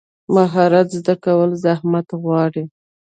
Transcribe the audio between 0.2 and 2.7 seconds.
مهارت زده کول زحمت غواړي.